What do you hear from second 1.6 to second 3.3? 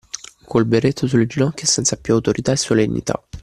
e senza più autorità e solennità.